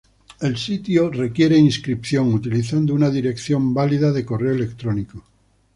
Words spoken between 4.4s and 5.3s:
electrónico.